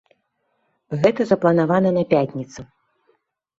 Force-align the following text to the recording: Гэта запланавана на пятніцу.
Гэта 1.03 1.27
запланавана 1.33 1.89
на 2.01 2.07
пятніцу. 2.17 2.61